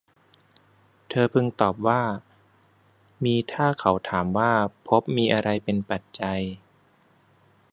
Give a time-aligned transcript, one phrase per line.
[1.09, 2.01] เธอพึงตอบว่า
[3.23, 4.51] มีถ้าเขาถามว่า
[4.87, 6.41] ภพมีอะไรเป็นปัจจัย